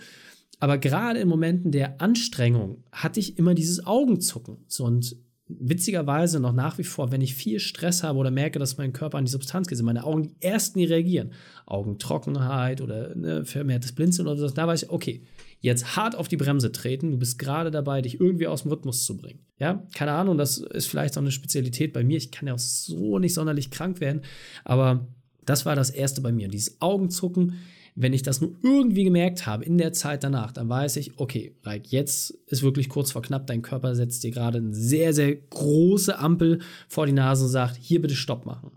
Aber 0.60 0.78
gerade 0.78 1.20
in 1.20 1.28
Momenten 1.28 1.70
der 1.70 2.00
Anstrengung 2.00 2.84
hatte 2.90 3.20
ich 3.20 3.38
immer 3.38 3.54
dieses 3.54 3.86
Augenzucken. 3.86 4.58
So, 4.66 4.84
und 4.84 5.16
witzigerweise 5.48 6.40
noch 6.40 6.52
nach 6.52 6.78
wie 6.78 6.84
vor, 6.84 7.10
wenn 7.10 7.20
ich 7.20 7.34
viel 7.34 7.58
Stress 7.58 8.02
habe 8.02 8.18
oder 8.18 8.30
merke, 8.30 8.58
dass 8.58 8.76
mein 8.76 8.92
Körper 8.92 9.18
an 9.18 9.24
die 9.24 9.30
Substanz 9.30 9.66
geht, 9.66 9.78
sind 9.78 9.86
meine 9.86 10.04
Augen 10.04 10.24
die 10.24 10.36
ersten, 10.40 10.78
die 10.78 10.84
reagieren. 10.84 11.32
Augentrockenheit 11.66 12.80
oder 12.80 13.14
ne, 13.14 13.44
vermehrtes 13.44 13.92
Blinzeln 13.92 14.28
oder 14.28 14.36
so, 14.36 14.48
da 14.48 14.66
weiß 14.66 14.84
ich, 14.84 14.90
okay, 14.90 15.22
jetzt 15.60 15.96
hart 15.96 16.16
auf 16.16 16.28
die 16.28 16.36
Bremse 16.36 16.70
treten, 16.70 17.10
du 17.12 17.18
bist 17.18 17.38
gerade 17.38 17.70
dabei, 17.70 18.02
dich 18.02 18.20
irgendwie 18.20 18.46
aus 18.46 18.62
dem 18.62 18.70
Rhythmus 18.70 19.04
zu 19.04 19.16
bringen. 19.16 19.40
Ja, 19.58 19.86
keine 19.94 20.12
Ahnung, 20.12 20.38
das 20.38 20.58
ist 20.58 20.86
vielleicht 20.86 21.16
auch 21.16 21.22
eine 21.22 21.32
Spezialität 21.32 21.92
bei 21.92 22.04
mir. 22.04 22.18
Ich 22.18 22.30
kann 22.30 22.46
ja 22.46 22.54
auch 22.54 22.58
so 22.58 23.18
nicht 23.18 23.34
sonderlich 23.34 23.70
krank 23.70 24.00
werden, 24.00 24.22
aber 24.64 25.08
das 25.44 25.64
war 25.64 25.74
das 25.74 25.90
erste 25.90 26.20
bei 26.20 26.30
mir. 26.30 26.48
Dieses 26.48 26.80
Augenzucken, 26.80 27.54
wenn 28.00 28.12
ich 28.12 28.22
das 28.22 28.40
nur 28.40 28.52
irgendwie 28.62 29.02
gemerkt 29.02 29.46
habe 29.46 29.64
in 29.64 29.76
der 29.76 29.92
Zeit 29.92 30.22
danach, 30.22 30.52
dann 30.52 30.68
weiß 30.68 30.96
ich, 30.96 31.18
okay, 31.18 31.56
Reik, 31.64 31.90
jetzt 31.90 32.30
ist 32.46 32.62
wirklich 32.62 32.88
kurz 32.88 33.10
vor 33.10 33.22
knapp, 33.22 33.48
dein 33.48 33.62
Körper 33.62 33.94
setzt 33.96 34.22
dir 34.22 34.30
gerade 34.30 34.58
eine 34.58 34.72
sehr, 34.74 35.12
sehr 35.12 35.34
große 35.34 36.16
Ampel 36.16 36.60
vor 36.86 37.06
die 37.06 37.12
Nase 37.12 37.44
und 37.44 37.50
sagt, 37.50 37.76
hier 37.76 38.00
bitte 38.00 38.14
Stopp 38.14 38.46
machen. 38.46 38.70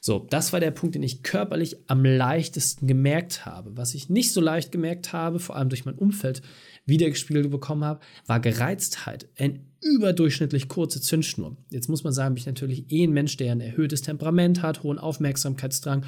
So, 0.00 0.26
das 0.30 0.52
war 0.52 0.60
der 0.60 0.70
Punkt, 0.70 0.94
den 0.94 1.02
ich 1.02 1.22
körperlich 1.22 1.78
am 1.88 2.04
leichtesten 2.04 2.86
gemerkt 2.86 3.44
habe. 3.46 3.76
Was 3.76 3.94
ich 3.94 4.10
nicht 4.10 4.32
so 4.32 4.40
leicht 4.40 4.70
gemerkt 4.70 5.12
habe, 5.12 5.38
vor 5.40 5.56
allem 5.56 5.70
durch 5.70 5.84
mein 5.86 5.94
Umfeld 5.94 6.42
wiedergespiegelt 6.84 7.50
bekommen 7.50 7.84
habe, 7.84 8.00
war 8.26 8.38
Gereiztheit. 8.38 9.26
Ein 9.38 9.66
überdurchschnittlich 9.80 10.68
kurze 10.68 11.00
Zündschnur. 11.00 11.56
Jetzt 11.70 11.88
muss 11.88 12.04
man 12.04 12.12
sagen, 12.12 12.34
bin 12.34 12.40
ich 12.42 12.46
natürlich 12.46 12.92
eh 12.92 13.04
ein 13.04 13.12
Mensch, 13.12 13.36
der 13.38 13.52
ein 13.52 13.60
erhöhtes 13.60 14.02
Temperament 14.02 14.62
hat, 14.62 14.82
hohen 14.82 14.98
Aufmerksamkeitsdrang 14.98 16.04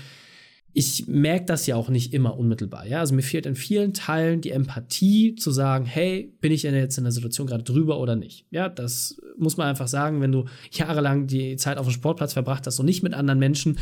ich 0.79 1.07
merke 1.09 1.47
das 1.47 1.67
ja 1.67 1.75
auch 1.75 1.89
nicht 1.89 2.13
immer 2.13 2.39
unmittelbar. 2.39 2.87
Ja? 2.87 3.01
Also 3.01 3.15
mir 3.15 3.23
fehlt 3.23 3.47
in 3.47 3.55
vielen 3.55 3.95
Teilen 3.95 4.43
die 4.43 4.51
Empathie 4.51 5.35
zu 5.35 5.51
sagen, 5.51 5.87
hey, 5.87 6.35
bin 6.43 6.53
ich 6.53 6.63
denn 6.63 6.75
jetzt 6.75 6.99
in 6.99 7.05
der 7.05 7.15
Situation 7.15 7.47
gerade 7.47 7.65
drüber 7.65 7.99
oder 7.99 8.15
nicht? 8.15 8.45
Ja, 8.51 8.69
das 8.69 9.17
muss 9.39 9.57
man 9.57 9.69
einfach 9.69 9.89
sagen, 9.89 10.21
wenn 10.21 10.33
du 10.33 10.45
jahrelang 10.71 11.29
die 11.29 11.57
Zeit 11.57 11.79
auf 11.79 11.87
dem 11.87 11.95
Sportplatz 11.95 12.35
verbracht 12.35 12.67
hast 12.67 12.79
und 12.79 12.85
nicht 12.85 13.03
mit 13.03 13.15
anderen 13.15 13.39
Menschen, 13.39 13.79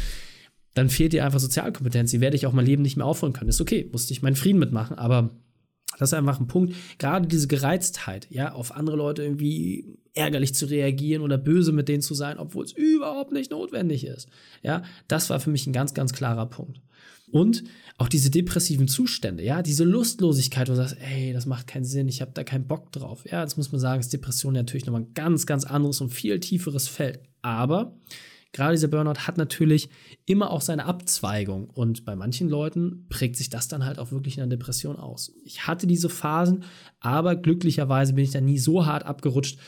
dann 0.75 0.89
fehlt 0.89 1.13
dir 1.13 1.25
einfach 1.25 1.41
Sozialkompetenz. 1.41 2.13
Die 2.13 2.21
werde 2.21 2.37
ich 2.37 2.47
auch 2.47 2.53
mein 2.53 2.65
Leben 2.65 2.83
nicht 2.83 2.97
mehr 2.97 3.07
aufholen 3.07 3.33
können. 3.33 3.51
Ist 3.51 3.61
okay, 3.61 3.89
musste 3.91 4.13
ich 4.13 4.23
meinen 4.23 4.37
Frieden 4.37 4.61
mitmachen, 4.61 4.97
aber 4.97 5.31
das 5.99 6.11
ist 6.11 6.15
einfach 6.15 6.41
ein 6.41 6.47
Punkt. 6.47 6.75
Gerade 6.99 7.27
diese 7.27 7.49
Gereiztheit, 7.49 8.27
ja, 8.31 8.53
auf 8.53 8.75
andere 8.75 8.97
Leute 8.97 9.23
irgendwie 9.23 9.97
ärgerlich 10.15 10.55
zu 10.55 10.67
reagieren 10.67 11.23
oder 11.23 11.39
böse 11.39 11.73
mit 11.73 11.89
denen 11.89 12.03
zu 12.03 12.15
sein, 12.15 12.39
obwohl 12.39 12.65
es 12.65 12.73
überhaupt 12.73 13.33
nicht 13.33 13.51
notwendig 13.51 14.07
ist. 14.07 14.29
Ja, 14.63 14.83
das 15.09 15.31
war 15.31 15.41
für 15.41 15.51
mich 15.51 15.67
ein 15.67 15.73
ganz, 15.73 15.95
ganz 15.95 16.13
klarer 16.13 16.47
Punkt. 16.47 16.81
Und 17.31 17.65
auch 17.99 18.09
diese 18.09 18.31
depressiven 18.31 18.87
Zustände, 18.87 19.43
ja, 19.43 19.63
diese 19.63 19.85
Lustlosigkeit, 19.85 20.69
wo 20.69 20.73
du 20.73 20.77
sagst, 20.77 20.97
ey, 21.01 21.33
das 21.33 21.47
macht 21.47 21.67
keinen 21.67 21.85
Sinn, 21.85 22.07
ich 22.07 22.21
habe 22.21 22.31
da 22.33 22.45
keinen 22.45 22.67
Bock 22.67 22.93
drauf. 22.93 23.25
Ja, 23.29 23.43
jetzt 23.43 23.57
muss 23.57 23.73
man 23.73 23.81
sagen, 23.81 24.01
ist 24.01 24.13
Depression 24.13 24.55
natürlich 24.55 24.87
nochmal 24.87 25.03
ein 25.03 25.15
ganz, 25.15 25.47
ganz 25.47 25.65
anderes 25.65 26.01
und 26.01 26.11
viel 26.11 26.39
tieferes 26.39 26.87
Feld. 26.87 27.21
Aber 27.43 27.97
gerade 28.55 28.73
dieser 28.73 28.89
Burnout 28.89 29.27
hat 29.27 29.37
natürlich 29.37 29.91
immer 30.25 30.51
auch 30.51 30.63
seine 30.63 30.87
Abzweigung 30.87 31.69
und 31.69 32.07
bei 32.07 32.17
manchen 32.17 32.49
Leuten 32.49 33.07
prägt 33.11 33.37
sich 33.37 33.51
das 33.51 33.69
dann 33.69 33.85
halt 33.85 33.99
auch 33.99 34.13
wirklich 34.13 34.39
in 34.39 34.49
der 34.49 34.57
Depression 34.57 34.97
aus. 34.97 35.35
Ich 35.45 35.67
hatte 35.67 35.87
diese 35.87 36.09
Phasen, 36.09 36.65
aber 37.01 37.37
glücklicherweise 37.37 38.15
bin 38.15 38.25
ich 38.25 38.31
da 38.31 38.41
nie 38.41 38.59
so 38.59 38.87
hart 38.87 39.05
abgerutscht, 39.05 39.59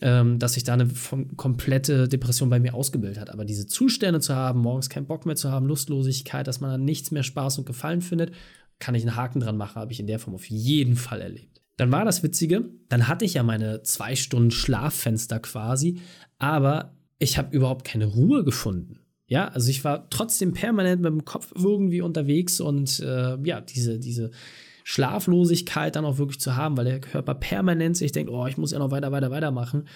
ähm, 0.00 0.38
dass 0.38 0.54
sich 0.54 0.62
da 0.62 0.74
eine 0.74 0.88
komplette 1.36 2.08
Depression 2.08 2.48
bei 2.48 2.60
mir 2.60 2.74
ausgebildet 2.74 3.20
hat. 3.20 3.30
Aber 3.30 3.44
diese 3.44 3.66
Zustände 3.66 4.20
zu 4.20 4.34
haben, 4.34 4.60
morgens 4.60 4.88
keinen 4.88 5.06
Bock 5.06 5.26
mehr 5.26 5.36
zu 5.36 5.50
haben, 5.50 5.66
Lustlosigkeit, 5.66 6.46
dass 6.46 6.60
man 6.60 6.70
dann 6.70 6.84
nichts 6.84 7.10
mehr 7.10 7.24
Spaß 7.24 7.58
und 7.58 7.66
Gefallen 7.66 8.00
findet, 8.00 8.32
kann 8.78 8.94
ich 8.94 9.02
einen 9.02 9.16
Haken 9.16 9.40
dran 9.40 9.56
machen, 9.56 9.74
habe 9.74 9.92
ich 9.92 9.98
in 9.98 10.06
der 10.06 10.20
Form 10.20 10.36
auf 10.36 10.48
jeden 10.48 10.94
Fall 10.94 11.20
erlebt. 11.20 11.60
Dann 11.76 11.90
war 11.90 12.04
das 12.04 12.22
Witzige, 12.22 12.70
dann 12.88 13.08
hatte 13.08 13.24
ich 13.24 13.34
ja 13.34 13.42
meine 13.42 13.82
zwei 13.82 14.14
Stunden 14.14 14.52
Schlaffenster 14.52 15.40
quasi, 15.40 16.00
aber 16.38 16.97
ich 17.18 17.38
habe 17.38 17.54
überhaupt 17.54 17.84
keine 17.84 18.06
Ruhe 18.06 18.44
gefunden. 18.44 19.00
Ja, 19.26 19.48
also 19.48 19.68
ich 19.68 19.84
war 19.84 20.08
trotzdem 20.08 20.54
permanent 20.54 21.02
mit 21.02 21.10
dem 21.10 21.24
Kopf 21.24 21.52
irgendwie 21.54 22.00
unterwegs 22.00 22.60
und 22.60 23.00
äh, 23.00 23.36
ja, 23.42 23.60
diese, 23.60 23.98
diese 23.98 24.30
Schlaflosigkeit 24.84 25.96
dann 25.96 26.06
auch 26.06 26.16
wirklich 26.16 26.40
zu 26.40 26.56
haben, 26.56 26.78
weil 26.78 26.86
der 26.86 27.00
Körper 27.00 27.34
permanent 27.34 27.96
sich 27.96 28.12
denkt, 28.12 28.30
oh, 28.30 28.46
ich 28.46 28.56
muss 28.56 28.72
ja 28.72 28.78
noch 28.78 28.90
weiter, 28.90 29.12
weiter, 29.12 29.30
weiter 29.30 29.50
machen. 29.50 29.86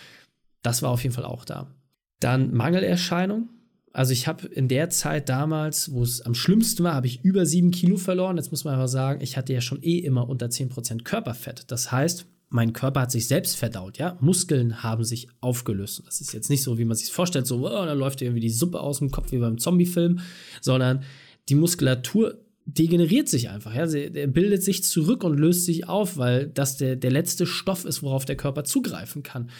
Das 0.60 0.82
war 0.82 0.90
auf 0.90 1.02
jeden 1.02 1.14
Fall 1.14 1.24
auch 1.24 1.46
da. 1.46 1.74
Dann 2.20 2.52
Mangelerscheinung. 2.52 3.48
Also 3.94 4.12
ich 4.12 4.26
habe 4.26 4.46
in 4.48 4.68
der 4.68 4.90
Zeit 4.90 5.30
damals, 5.30 5.92
wo 5.92 6.02
es 6.02 6.20
am 6.20 6.34
schlimmsten 6.34 6.84
war, 6.84 6.94
habe 6.94 7.06
ich 7.06 7.24
über 7.24 7.46
sieben 7.46 7.70
Kilo 7.70 7.96
verloren. 7.96 8.36
Jetzt 8.36 8.50
muss 8.50 8.64
man 8.64 8.74
aber 8.74 8.88
sagen, 8.88 9.22
ich 9.22 9.38
hatte 9.38 9.54
ja 9.54 9.62
schon 9.62 9.82
eh 9.82 9.98
immer 9.98 10.28
unter 10.28 10.46
10% 10.46 11.04
Körperfett. 11.04 11.70
Das 11.70 11.90
heißt, 11.90 12.26
mein 12.52 12.72
Körper 12.72 13.00
hat 13.02 13.10
sich 13.10 13.26
selbst 13.26 13.56
verdaut, 13.56 13.98
ja. 13.98 14.16
Muskeln 14.20 14.82
haben 14.82 15.04
sich 15.04 15.28
aufgelöst. 15.40 16.02
Das 16.04 16.20
ist 16.20 16.32
jetzt 16.32 16.50
nicht 16.50 16.62
so, 16.62 16.78
wie 16.78 16.84
man 16.84 16.96
sich 16.96 17.10
vorstellt, 17.10 17.46
so, 17.46 17.66
oh, 17.66 17.70
da 17.70 17.92
läuft 17.92 18.20
irgendwie 18.22 18.40
die 18.40 18.50
Suppe 18.50 18.80
aus 18.80 18.98
dem 18.98 19.10
Kopf 19.10 19.32
wie 19.32 19.38
beim 19.38 19.58
Zombie-Film, 19.58 20.20
sondern 20.60 21.02
die 21.48 21.54
Muskulatur 21.54 22.38
degeneriert 22.66 23.28
sich 23.28 23.48
einfach. 23.48 23.74
Ja? 23.74 23.86
Der 23.86 24.26
bildet 24.26 24.62
sich 24.62 24.84
zurück 24.84 25.24
und 25.24 25.38
löst 25.38 25.64
sich 25.64 25.88
auf, 25.88 26.16
weil 26.16 26.46
das 26.46 26.76
der, 26.76 26.96
der 26.96 27.10
letzte 27.10 27.46
Stoff 27.46 27.84
ist, 27.84 28.02
worauf 28.02 28.24
der 28.24 28.36
Körper 28.36 28.64
zugreifen 28.64 29.22
kann. 29.22 29.50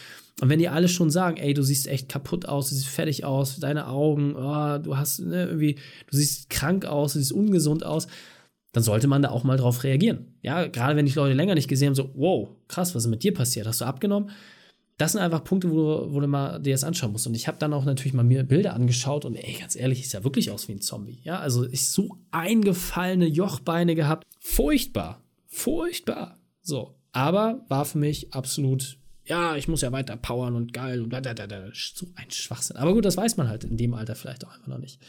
Und 0.41 0.49
wenn 0.49 0.59
die 0.59 0.69
alle 0.69 0.87
schon 0.87 1.09
sagen, 1.09 1.37
ey, 1.37 1.53
du 1.53 1.63
siehst 1.63 1.87
echt 1.87 2.09
kaputt 2.09 2.47
aus, 2.47 2.69
du 2.69 2.75
siehst 2.75 2.87
fertig 2.87 3.25
aus, 3.25 3.59
deine 3.59 3.87
Augen, 3.87 4.35
oh, 4.35 4.77
du 4.77 4.97
hast 4.97 5.19
ne, 5.19 5.45
irgendwie, 5.45 5.75
du 6.09 6.17
siehst 6.17 6.49
krank 6.49 6.85
aus, 6.85 7.13
du 7.13 7.19
siehst 7.19 7.33
ungesund 7.33 7.85
aus, 7.85 8.07
dann 8.73 8.83
sollte 8.83 9.07
man 9.07 9.21
da 9.21 9.29
auch 9.29 9.43
mal 9.43 9.57
drauf 9.57 9.83
reagieren. 9.83 10.35
Ja, 10.41 10.67
gerade 10.67 10.95
wenn 10.95 11.07
ich 11.07 11.15
Leute 11.15 11.33
länger 11.33 11.55
nicht 11.55 11.69
gesehen 11.69 11.87
haben, 11.87 11.95
so, 11.95 12.11
wow, 12.15 12.49
krass, 12.67 12.93
was 12.93 13.05
ist 13.05 13.09
mit 13.09 13.23
dir 13.23 13.33
passiert? 13.33 13.65
Hast 13.65 13.81
du 13.81 13.85
abgenommen? 13.85 14.29
das 14.97 15.13
sind 15.13 15.21
einfach 15.21 15.43
Punkte, 15.43 15.71
wo 15.71 15.75
du, 15.75 16.13
wo 16.13 16.19
du 16.19 16.27
mal 16.27 16.59
dir 16.59 16.73
das 16.73 16.83
anschauen 16.83 17.11
musst. 17.11 17.25
Und 17.25 17.33
ich 17.33 17.47
habe 17.47 17.57
dann 17.57 17.73
auch 17.73 17.85
natürlich 17.85 18.13
mal 18.13 18.23
mir 18.23 18.43
Bilder 18.43 18.73
angeschaut 18.73 19.25
und 19.25 19.35
ey, 19.35 19.57
ganz 19.59 19.75
ehrlich, 19.75 20.01
ist 20.01 20.13
ja 20.13 20.23
wirklich 20.23 20.51
aus 20.51 20.67
wie 20.67 20.73
ein 20.73 20.81
Zombie. 20.81 21.19
Ja, 21.23 21.39
also 21.39 21.67
ich 21.67 21.89
so 21.89 22.17
eingefallene 22.31 23.25
Jochbeine 23.25 23.95
gehabt. 23.95 24.25
Furchtbar. 24.39 25.23
Furchtbar. 25.47 26.39
So. 26.61 26.95
Aber 27.11 27.65
war 27.69 27.85
für 27.85 27.97
mich 27.97 28.33
absolut, 28.33 28.97
ja, 29.25 29.55
ich 29.55 29.67
muss 29.67 29.81
ja 29.81 29.91
weiter 29.91 30.15
powern 30.15 30.55
und 30.55 30.73
geil 30.73 31.01
und 31.01 31.11
da, 31.11 31.21
da, 31.21 31.33
da, 31.33 31.47
da. 31.47 31.69
So 31.73 32.07
ein 32.15 32.29
Schwachsinn. 32.29 32.77
Aber 32.77 32.93
gut, 32.93 33.05
das 33.05 33.17
weiß 33.17 33.37
man 33.37 33.49
halt 33.49 33.63
in 33.63 33.77
dem 33.77 33.93
Alter 33.93 34.15
vielleicht 34.15 34.45
auch 34.45 34.53
einfach 34.53 34.67
noch 34.67 34.79
nicht. 34.79 34.99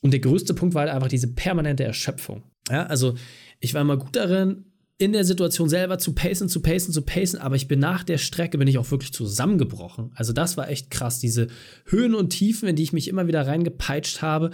Und 0.00 0.12
der 0.12 0.20
größte 0.20 0.54
Punkt 0.54 0.74
war 0.74 0.82
halt 0.82 0.92
einfach 0.92 1.08
diese 1.08 1.34
permanente 1.34 1.84
Erschöpfung. 1.84 2.42
Ja, 2.70 2.86
also 2.86 3.14
ich 3.58 3.74
war 3.74 3.82
immer 3.82 3.96
gut 3.96 4.16
darin, 4.16 4.64
in 5.00 5.12
der 5.14 5.24
Situation 5.24 5.70
selber 5.70 5.98
zu 5.98 6.14
pacen, 6.14 6.50
zu 6.50 6.60
pacen, 6.60 6.92
zu 6.92 7.00
pacen, 7.00 7.40
aber 7.40 7.56
ich 7.56 7.68
bin 7.68 7.80
nach 7.80 8.04
der 8.04 8.18
Strecke 8.18 8.58
bin 8.58 8.68
ich 8.68 8.76
auch 8.76 8.90
wirklich 8.90 9.14
zusammengebrochen. 9.14 10.12
Also 10.14 10.34
das 10.34 10.58
war 10.58 10.68
echt 10.68 10.90
krass, 10.90 11.18
diese 11.18 11.46
Höhen 11.86 12.14
und 12.14 12.30
Tiefen, 12.30 12.68
in 12.68 12.76
die 12.76 12.82
ich 12.82 12.92
mich 12.92 13.08
immer 13.08 13.26
wieder 13.26 13.46
reingepeitscht 13.46 14.20
habe. 14.20 14.50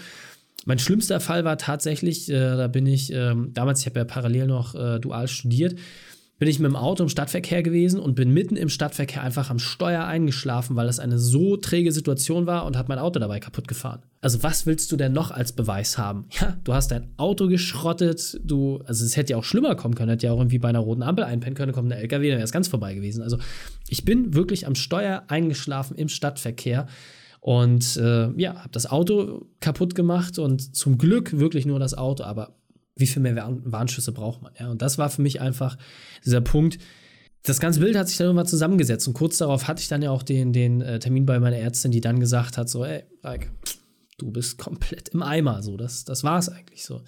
Mein 0.64 0.78
schlimmster 0.78 1.18
Fall 1.18 1.44
war 1.44 1.58
tatsächlich, 1.58 2.28
äh, 2.28 2.56
da 2.56 2.68
bin 2.68 2.86
ich 2.86 3.12
äh, 3.12 3.34
damals, 3.48 3.80
ich 3.80 3.86
habe 3.86 3.98
ja 3.98 4.04
parallel 4.04 4.46
noch 4.46 4.76
äh, 4.76 5.00
dual 5.00 5.26
studiert, 5.26 5.78
bin 6.38 6.48
ich 6.48 6.58
mit 6.58 6.70
dem 6.70 6.76
Auto 6.76 7.02
im 7.02 7.08
Stadtverkehr 7.08 7.62
gewesen 7.62 7.98
und 7.98 8.14
bin 8.14 8.32
mitten 8.32 8.56
im 8.56 8.68
Stadtverkehr 8.68 9.22
einfach 9.22 9.48
am 9.48 9.58
Steuer 9.58 10.04
eingeschlafen, 10.04 10.76
weil 10.76 10.86
das 10.86 10.98
eine 10.98 11.18
so 11.18 11.56
träge 11.56 11.92
Situation 11.92 12.46
war 12.46 12.66
und 12.66 12.76
hat 12.76 12.88
mein 12.88 12.98
Auto 12.98 13.18
dabei 13.18 13.40
kaputt 13.40 13.68
gefahren. 13.68 14.02
Also 14.20 14.42
was 14.42 14.66
willst 14.66 14.92
du 14.92 14.96
denn 14.96 15.12
noch 15.12 15.30
als 15.30 15.52
Beweis 15.52 15.96
haben? 15.96 16.26
Ja, 16.38 16.58
du 16.64 16.74
hast 16.74 16.90
dein 16.90 17.08
Auto 17.16 17.48
geschrottet, 17.48 18.38
du, 18.44 18.82
also 18.84 19.04
es 19.04 19.16
hätte 19.16 19.32
ja 19.32 19.38
auch 19.38 19.44
schlimmer 19.44 19.74
kommen 19.74 19.94
können, 19.94 20.10
hätte 20.10 20.26
ja 20.26 20.32
auch 20.32 20.38
irgendwie 20.38 20.58
bei 20.58 20.68
einer 20.68 20.80
roten 20.80 21.02
Ampel 21.02 21.24
einpennen 21.24 21.54
können, 21.54 21.72
kommt 21.72 21.90
ein 21.90 21.98
LKW, 21.98 22.28
dann 22.28 22.36
wäre 22.36 22.44
es 22.44 22.52
ganz 22.52 22.68
vorbei 22.68 22.94
gewesen. 22.94 23.22
Also 23.22 23.38
ich 23.88 24.04
bin 24.04 24.34
wirklich 24.34 24.66
am 24.66 24.74
Steuer 24.74 25.24
eingeschlafen 25.28 25.96
im 25.96 26.08
Stadtverkehr 26.10 26.86
und 27.40 27.96
äh, 27.96 28.30
ja, 28.38 28.56
habe 28.56 28.72
das 28.72 28.90
Auto 28.90 29.46
kaputt 29.60 29.94
gemacht 29.94 30.38
und 30.38 30.76
zum 30.76 30.98
Glück 30.98 31.38
wirklich 31.38 31.64
nur 31.64 31.78
das 31.78 31.96
Auto, 31.96 32.24
aber 32.24 32.56
wie 32.96 33.06
viel 33.06 33.22
mehr 33.22 33.36
Warnschüsse 33.64 34.12
braucht 34.12 34.42
man? 34.42 34.52
Ja? 34.58 34.70
Und 34.70 34.82
das 34.82 34.98
war 34.98 35.10
für 35.10 35.22
mich 35.22 35.40
einfach 35.40 35.76
dieser 36.24 36.40
Punkt. 36.40 36.78
Das 37.42 37.60
ganze 37.60 37.80
Bild 37.80 37.96
hat 37.96 38.08
sich 38.08 38.16
dann 38.16 38.26
irgendwann 38.26 38.46
zusammengesetzt 38.46 39.06
und 39.06 39.14
kurz 39.14 39.38
darauf 39.38 39.68
hatte 39.68 39.80
ich 39.80 39.88
dann 39.88 40.02
ja 40.02 40.10
auch 40.10 40.22
den, 40.22 40.52
den 40.52 40.80
äh, 40.80 40.98
Termin 40.98 41.26
bei 41.26 41.38
meiner 41.38 41.58
Ärztin, 41.58 41.92
die 41.92 42.00
dann 42.00 42.18
gesagt 42.18 42.58
hat: 42.58 42.68
so, 42.68 42.84
ey, 42.84 43.04
Like, 43.22 43.50
du 44.18 44.30
bist 44.30 44.58
komplett 44.58 45.10
im 45.10 45.22
Eimer. 45.22 45.62
So, 45.62 45.76
das, 45.76 46.04
das 46.04 46.24
war 46.24 46.38
es 46.38 46.48
eigentlich 46.48 46.84
so. 46.84 47.02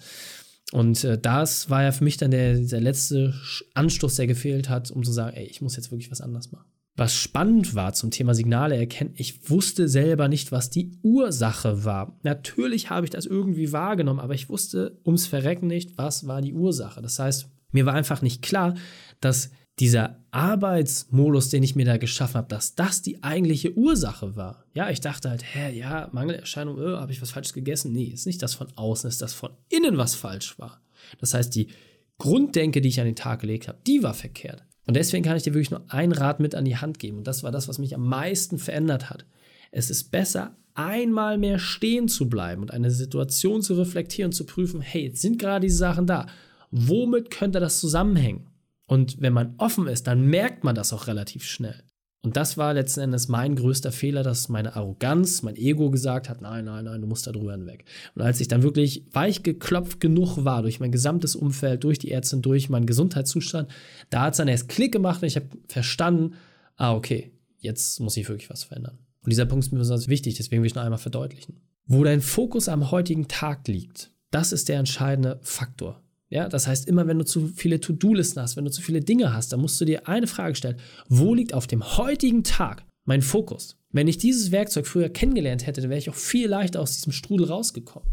Und 0.71 1.03
äh, 1.03 1.17
das 1.17 1.69
war 1.69 1.83
ja 1.83 1.91
für 1.91 2.03
mich 2.03 2.17
dann 2.17 2.31
der, 2.31 2.59
der 2.59 2.81
letzte 2.81 3.33
Anstoß, 3.73 4.15
der 4.15 4.27
gefehlt 4.27 4.69
hat, 4.69 4.91
um 4.91 5.03
zu 5.03 5.11
sagen, 5.11 5.35
ey, 5.35 5.45
ich 5.45 5.61
muss 5.61 5.75
jetzt 5.75 5.91
wirklich 5.91 6.11
was 6.11 6.21
anderes 6.21 6.51
machen. 6.51 6.69
Was 6.99 7.15
spannend 7.15 7.75
war 7.75 7.93
zum 7.93 8.11
Thema 8.11 8.35
Signale 8.35 8.75
erkennen, 8.75 9.13
ich 9.15 9.49
wusste 9.49 9.87
selber 9.87 10.27
nicht, 10.27 10.51
was 10.51 10.69
die 10.69 10.91
Ursache 11.01 11.85
war. 11.85 12.19
Natürlich 12.23 12.89
habe 12.89 13.05
ich 13.05 13.09
das 13.09 13.25
irgendwie 13.25 13.71
wahrgenommen, 13.71 14.19
aber 14.19 14.33
ich 14.33 14.49
wusste 14.49 14.99
ums 15.05 15.25
Verrecken 15.25 15.67
nicht, 15.67 15.97
was 15.97 16.27
war 16.27 16.41
die 16.41 16.53
Ursache. 16.53 17.01
Das 17.01 17.17
heißt, 17.17 17.47
mir 17.71 17.85
war 17.85 17.93
einfach 17.93 18.21
nicht 18.21 18.41
klar, 18.41 18.75
dass 19.21 19.51
dieser 19.79 20.25
Arbeitsmodus, 20.31 21.47
den 21.47 21.63
ich 21.63 21.73
mir 21.73 21.85
da 21.85 21.95
geschaffen 21.95 22.35
habe, 22.35 22.49
dass 22.49 22.75
das 22.75 23.01
die 23.01 23.23
eigentliche 23.23 23.77
Ursache 23.77 24.35
war. 24.35 24.65
Ja, 24.73 24.89
ich 24.89 24.99
dachte 24.99 25.29
halt, 25.29 25.45
hä, 25.55 25.73
ja, 25.73 26.09
Mangelerscheinung, 26.11 26.79
äh, 26.79 26.97
habe 26.97 27.13
ich 27.13 27.21
was 27.21 27.31
Falsches 27.31 27.53
gegessen? 27.53 27.93
Nee, 27.93 28.07
ist 28.07 28.27
nicht 28.27 28.43
das 28.43 28.55
von 28.55 28.67
außen, 28.75 29.07
ist 29.07 29.21
das 29.21 29.31
von 29.31 29.51
innen, 29.69 29.97
was 29.97 30.15
falsch 30.15 30.59
war. 30.59 30.81
Das 31.21 31.33
heißt, 31.33 31.55
die 31.55 31.69
Grunddenke, 32.17 32.81
die 32.81 32.89
ich 32.89 32.99
an 32.99 33.05
den 33.05 33.15
Tag 33.15 33.39
gelegt 33.39 33.69
habe, 33.69 33.79
die 33.87 34.03
war 34.03 34.13
verkehrt. 34.13 34.65
Und 34.89 34.95
deswegen 34.95 35.23
kann 35.23 35.37
ich 35.37 35.43
dir 35.43 35.53
wirklich 35.53 35.69
nur 35.69 35.83
ein 35.89 36.11
Rat 36.11 36.39
mit 36.39 36.55
an 36.55 36.65
die 36.65 36.77
Hand 36.77 36.97
geben. 36.97 37.19
Und 37.19 37.27
das 37.27 37.43
war 37.43 37.51
das, 37.51 37.67
was 37.67 37.77
mich 37.77 37.93
am 37.93 38.07
meisten 38.07 38.57
verändert 38.57 39.11
hat. 39.11 39.23
Es 39.69 39.91
ist 39.91 40.05
besser, 40.05 40.55
einmal 40.73 41.37
mehr 41.37 41.59
stehen 41.59 42.07
zu 42.07 42.27
bleiben 42.27 42.63
und 42.63 42.71
eine 42.71 42.89
Situation 42.89 43.61
zu 43.61 43.75
reflektieren 43.75 44.31
zu 44.31 44.47
prüfen, 44.47 44.81
hey, 44.81 45.03
jetzt 45.03 45.21
sind 45.21 45.37
gerade 45.37 45.67
diese 45.67 45.77
Sachen 45.77 46.07
da. 46.07 46.25
Womit 46.71 47.29
könnte 47.29 47.59
das 47.59 47.79
zusammenhängen? 47.79 48.47
Und 48.87 49.21
wenn 49.21 49.31
man 49.31 49.53
offen 49.59 49.85
ist, 49.85 50.07
dann 50.07 50.25
merkt 50.25 50.63
man 50.63 50.73
das 50.73 50.91
auch 50.91 51.05
relativ 51.05 51.43
schnell. 51.43 51.83
Und 52.21 52.35
das 52.35 52.57
war 52.57 52.73
letzten 52.73 52.99
Endes 52.99 53.29
mein 53.29 53.55
größter 53.55 53.93
Fehler, 53.93 54.23
dass 54.23 54.49
meine 54.49 54.75
Arroganz, 54.75 55.41
mein 55.41 55.55
Ego 55.55 55.89
gesagt 55.89 56.27
hat, 56.27 56.41
nein, 56.41 56.65
nein, 56.65 56.83
nein, 56.83 56.99
du 56.99 57.07
musst 57.07 57.25
da 57.27 57.31
drüber 57.31 57.53
hinweg. 57.53 57.85
Und 58.13 58.23
als 58.23 58.41
ich 58.41 58.49
dann 58.49 58.61
wirklich 58.61 59.05
weich 59.13 59.41
geklopft 59.41 60.01
genug 60.01 60.43
war 60.43 60.61
durch 60.61 60.81
mein 60.81 60.91
gesamtes 60.91 61.35
Umfeld, 61.35 61.85
durch 61.85 61.97
die 61.97 62.11
Ärztin, 62.11 62.41
durch 62.41 62.69
meinen 62.69 62.87
Gesundheitszustand, 62.87 63.69
da 64.09 64.23
hat 64.23 64.33
es 64.33 64.37
dann 64.37 64.49
erst 64.49 64.67
Klick 64.67 64.91
gemacht 64.91 65.21
und 65.21 65.29
ich 65.29 65.37
habe 65.37 65.47
verstanden, 65.67 66.33
ah, 66.75 66.93
okay, 66.93 67.31
jetzt 67.59 68.01
muss 68.01 68.17
ich 68.17 68.27
wirklich 68.27 68.49
was 68.49 68.65
verändern. 68.65 68.97
Und 69.21 69.29
dieser 69.29 69.45
Punkt 69.45 69.65
ist 69.65 69.71
mir 69.71 69.79
besonders 69.79 70.09
wichtig, 70.09 70.35
deswegen 70.35 70.61
will 70.61 70.67
ich 70.67 70.75
noch 70.75 70.83
einmal 70.83 70.99
verdeutlichen. 70.99 71.61
Wo 71.85 72.03
dein 72.03 72.21
Fokus 72.21 72.67
am 72.67 72.91
heutigen 72.91 73.29
Tag 73.29 73.67
liegt, 73.69 74.11
das 74.29 74.51
ist 74.51 74.67
der 74.67 74.79
entscheidende 74.79 75.39
Faktor. 75.41 76.01
Ja, 76.29 76.47
das 76.47 76.67
heißt, 76.67 76.87
immer 76.87 77.07
wenn 77.07 77.17
du 77.17 77.25
zu 77.25 77.47
viele 77.47 77.79
To-Do-Listen 77.79 78.41
hast, 78.41 78.55
wenn 78.55 78.65
du 78.65 78.71
zu 78.71 78.81
viele 78.81 79.01
Dinge 79.01 79.33
hast, 79.33 79.51
dann 79.51 79.61
musst 79.61 79.81
du 79.81 79.85
dir 79.85 80.07
eine 80.07 80.27
Frage 80.27 80.55
stellen. 80.55 80.77
Wo 81.07 81.33
liegt 81.33 81.53
auf 81.53 81.65
dem 81.65 81.97
heutigen 81.97 82.43
Tag 82.43 82.85
mein 83.05 83.21
Fokus? 83.21 83.77
Wenn 83.91 84.07
ich 84.07 84.19
dieses 84.19 84.51
Werkzeug 84.51 84.85
früher 84.85 85.09
kennengelernt 85.09 85.65
hätte, 85.65 85.81
dann 85.81 85.89
wäre 85.89 85.99
ich 85.99 86.09
auch 86.09 86.15
viel 86.15 86.47
leichter 86.47 86.81
aus 86.81 86.93
diesem 86.93 87.11
Strudel 87.11 87.47
rausgekommen. 87.47 88.07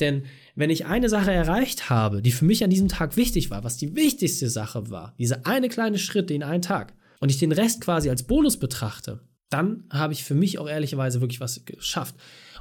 Denn 0.00 0.24
wenn 0.54 0.68
ich 0.68 0.84
eine 0.84 1.08
Sache 1.08 1.32
erreicht 1.32 1.88
habe, 1.88 2.20
die 2.20 2.32
für 2.32 2.44
mich 2.44 2.62
an 2.62 2.68
diesem 2.68 2.88
Tag 2.88 3.16
wichtig 3.16 3.50
war, 3.50 3.64
was 3.64 3.78
die 3.78 3.96
wichtigste 3.96 4.50
Sache 4.50 4.90
war, 4.90 5.14
diese 5.18 5.46
eine 5.46 5.70
kleine 5.70 5.98
Schritt 5.98 6.30
in 6.30 6.42
einen 6.42 6.62
Tag, 6.62 6.92
und 7.20 7.30
ich 7.30 7.38
den 7.38 7.52
Rest 7.52 7.80
quasi 7.80 8.10
als 8.10 8.24
Bonus 8.24 8.58
betrachte, 8.58 9.20
dann 9.48 9.84
habe 9.90 10.12
ich 10.12 10.24
für 10.24 10.34
mich 10.34 10.58
auch 10.58 10.68
ehrlicherweise 10.68 11.20
wirklich 11.20 11.40
was 11.40 11.64
geschafft. 11.64 12.14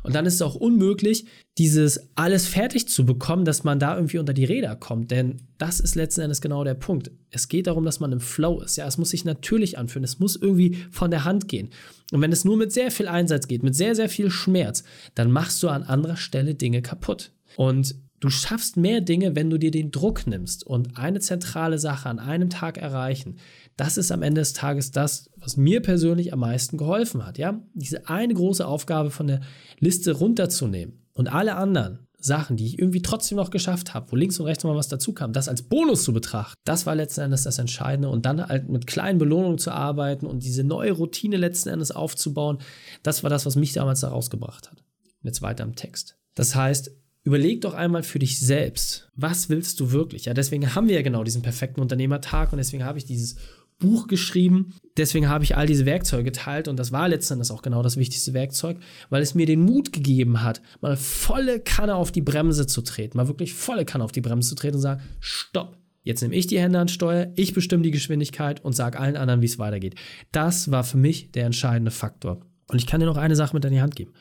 Und 0.06 0.14
dann 0.14 0.28
ist 0.28 0.36
es 0.36 0.42
auch 0.44 0.54
unmöglich, 0.54 1.26
dieses 1.58 2.10
alles 2.16 2.48
fertig 2.48 2.88
zu 2.88 3.06
bekommen, 3.06 3.44
dass 3.44 3.64
man 3.64 3.80
da 3.80 3.96
irgendwie 3.96 4.20
unter 4.20 4.34
die 4.34 4.46
Räder 4.46 4.76
kommt. 4.76 5.10
Denn 5.10 5.42
das 5.58 5.80
ist 5.80 5.96
letzten 5.96 6.22
Endes 6.22 6.42
genau 6.42 6.64
der 6.64 6.76
Punkt. 6.76 7.10
Es 7.32 7.48
geht 7.48 7.66
darum, 7.66 7.86
dass 7.86 8.00
man 8.00 8.12
im 8.12 8.20
Flow 8.20 8.62
ist. 8.62 8.76
Ja, 8.76 8.86
es 8.86 9.00
muss 9.00 9.10
sich 9.10 9.26
natürlich 9.26 9.80
anfühlen. 9.80 10.04
Es 10.04 10.20
muss 10.20 10.36
irgendwie 10.36 10.78
von 10.92 11.10
der 11.10 11.26
Hand 11.26 11.48
gehen. 11.48 11.70
Und 12.12 12.22
wenn 12.22 12.32
es 12.32 12.46
nur 12.46 12.56
mit 12.56 12.72
sehr 12.72 12.92
viel 12.92 13.08
Einsatz 13.08 13.48
geht, 13.48 13.64
mit 13.64 13.76
sehr, 13.76 13.96
sehr 13.96 14.10
viel 14.10 14.30
Schmerz, 14.30 14.84
dann 15.16 15.32
machst 15.32 15.64
du 15.64 15.70
an 15.70 15.82
anderer 15.82 16.18
Stelle 16.18 16.54
Dinge 16.54 16.84
kaputt. 16.84 17.32
Und 17.56 17.96
Du 18.26 18.32
schaffst 18.32 18.76
mehr 18.76 19.02
Dinge, 19.02 19.36
wenn 19.36 19.52
du 19.52 19.60
dir 19.60 19.70
den 19.70 19.92
Druck 19.92 20.26
nimmst 20.26 20.66
und 20.66 20.98
eine 20.98 21.20
zentrale 21.20 21.78
Sache 21.78 22.10
an 22.10 22.18
einem 22.18 22.50
Tag 22.50 22.80
erreichen. 22.80 23.38
Das 23.78 23.98
ist 23.98 24.12
am 24.12 24.24
Ende 24.24 24.42
des 24.42 24.54
Tages 24.54 24.90
das, 24.90 25.30
was 25.38 25.58
mir 25.58 25.80
persönlich 25.84 26.34
am 26.34 26.40
meisten 26.40 26.76
geholfen 26.76 27.24
hat. 27.24 27.38
Ja, 27.38 27.62
diese 27.76 28.10
eine 28.10 28.34
große 28.34 28.66
Aufgabe 28.66 29.12
von 29.12 29.28
der 29.28 29.42
Liste 29.78 30.12
runterzunehmen 30.12 31.06
und 31.14 31.32
alle 31.32 31.56
anderen 31.56 32.08
Sachen, 32.18 32.58
die 32.58 32.66
ich 32.66 32.80
irgendwie 32.80 33.04
trotzdem 33.04 33.36
noch 33.36 33.52
geschafft 33.52 33.94
habe, 33.94 34.12
wo 34.12 34.16
links 34.16 34.40
und 34.40 34.48
rechts 34.48 34.64
mal 34.64 34.76
was 34.76 34.88
dazu 34.88 35.14
kam, 35.14 35.32
das 35.32 35.48
als 35.48 35.62
Bonus 35.62 36.04
zu 36.04 36.12
betrachten, 36.12 36.56
das 36.66 36.88
war 36.88 36.96
letzten 36.96 37.22
Endes 37.22 37.44
das 37.44 37.60
Entscheidende 37.60 38.10
und 38.10 38.26
dann 38.26 38.44
halt 38.44 38.70
mit 38.70 38.88
kleinen 38.88 39.20
Belohnungen 39.20 39.60
zu 39.60 39.70
arbeiten 39.70 40.26
und 40.26 40.44
diese 40.44 40.64
neue 40.64 40.94
Routine 40.94 41.38
letzten 41.38 41.70
Endes 41.70 41.92
aufzubauen, 41.92 42.58
das 43.04 43.22
war 43.22 43.30
das, 43.30 43.46
was 43.46 43.56
mich 43.56 43.74
damals 43.74 44.00
da 44.00 44.08
rausgebracht 44.08 44.72
hat. 44.72 44.84
Jetzt 45.22 45.44
weiter 45.44 45.64
im 45.64 45.76
Text. 45.76 46.18
Das 46.34 46.56
heißt, 46.56 46.90
Überleg 47.26 47.62
doch 47.62 47.74
einmal 47.74 48.04
für 48.04 48.20
dich 48.20 48.40
selbst, 48.40 49.10
was 49.16 49.50
willst 49.50 49.80
du 49.80 49.92
wirklich? 49.92 50.26
Ja, 50.26 50.36
deswegen 50.36 50.76
haben 50.76 50.88
wir 50.88 50.94
ja 50.94 51.02
genau 51.02 51.24
diesen 51.24 51.42
perfekten 51.42 51.82
Unternehmertag 51.82 52.54
und 52.54 52.60
deswegen 52.60 52.86
habe 52.86 53.00
ich 53.00 53.06
dieses 53.06 53.38
Buch 53.80 54.08
geschrieben. 54.08 54.76
Deswegen 54.96 55.28
habe 55.28 55.44
ich 55.44 55.58
all 55.58 55.66
diese 55.66 55.88
Werkzeuge 55.88 56.24
geteilt 56.24 56.68
und 56.68 56.78
das 56.78 56.92
war 56.92 57.10
letztendlich 57.10 57.50
auch 57.50 57.64
genau 57.64 57.82
das 57.82 57.98
wichtigste 57.98 58.36
Werkzeug, 58.36 58.78
weil 59.10 59.24
es 59.24 59.34
mir 59.34 59.48
den 59.48 59.62
Mut 59.62 59.92
gegeben 59.92 60.44
hat, 60.44 60.62
mal 60.82 60.96
volle 60.96 61.60
Kanne 61.60 61.96
auf 61.96 62.12
die 62.12 62.22
Bremse 62.22 62.68
zu 62.68 62.84
treten, 62.84 63.18
mal 63.18 63.28
wirklich 63.28 63.56
volle 63.56 63.86
Kanne 63.86 64.04
auf 64.04 64.12
die 64.12 64.22
Bremse 64.22 64.50
zu 64.50 64.56
treten 64.56 64.76
und 64.76 64.82
sagen, 64.82 65.02
stopp. 65.20 65.80
Jetzt 66.04 66.22
nehme 66.22 66.36
ich 66.36 66.46
die 66.46 66.60
Hände 66.60 66.78
an 66.78 66.90
Steuer, 66.90 67.32
ich 67.36 67.56
bestimme 67.56 67.82
die 67.82 67.90
Geschwindigkeit 67.90 68.64
und 68.64 68.74
sage 68.74 69.00
allen 69.00 69.18
anderen, 69.18 69.42
wie 69.42 69.48
es 69.48 69.58
weitergeht. 69.58 69.96
Das 70.32 70.70
war 70.70 70.84
für 70.84 70.98
mich 70.98 71.32
der 71.32 71.48
entscheidende 71.48 71.90
Faktor. 71.90 72.42
Und 72.68 72.78
ich 72.78 72.86
kann 72.86 73.00
dir 73.00 73.08
noch 73.08 73.18
eine 73.18 73.36
Sache 73.36 73.56
mit 73.56 73.66
an 73.66 73.72
die 73.72 73.82
Hand 73.82 73.96
geben. 73.96 74.14